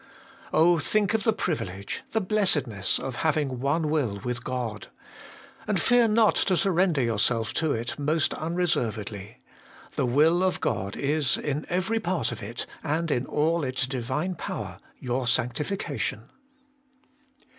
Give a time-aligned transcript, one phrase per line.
[0.51, 4.87] Oh, think of the privilege, the blessedness, of having one will with God!
[5.67, 9.35] and fear not to surrender yourself to it most unre servedly.
[9.95, 14.33] The will of God is, in every part of it, and in all its Divine
[14.33, 16.31] power, your sanctification.